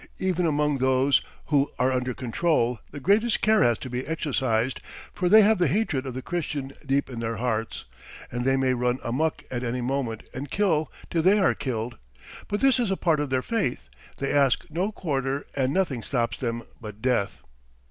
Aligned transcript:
Even 0.17 0.47
among 0.47 0.79
those 0.79 1.21
who 1.45 1.71
are 1.77 1.91
under 1.93 2.15
control, 2.15 2.79
the 2.89 2.99
greatest 2.99 3.39
care 3.43 3.61
has 3.61 3.77
to 3.77 3.87
be 3.87 4.07
exercised, 4.07 4.79
for 5.13 5.29
they 5.29 5.43
have 5.43 5.59
the 5.59 5.67
hatred 5.67 6.07
of 6.07 6.15
the 6.15 6.23
Christian 6.23 6.71
deep 6.83 7.07
in 7.07 7.19
their 7.19 7.35
hearts, 7.37 7.85
and 8.31 8.43
they 8.43 8.57
may 8.57 8.73
run 8.73 8.97
amuck 9.03 9.43
at 9.51 9.61
any 9.61 9.79
moment 9.81 10.23
and 10.33 10.49
kill 10.49 10.91
till 11.11 11.21
they 11.21 11.37
are 11.37 11.53
killed; 11.53 11.99
but 12.47 12.61
this 12.61 12.79
is 12.79 12.89
a 12.89 12.97
part 12.97 13.19
of 13.19 13.29
their 13.29 13.43
faith, 13.43 13.89
they 14.17 14.33
ask 14.33 14.65
no 14.71 14.91
quarter, 14.91 15.45
and 15.55 15.71
nothing 15.71 16.01
stops 16.01 16.35
them 16.35 16.63
but 16.79 17.03
death. 17.03 17.41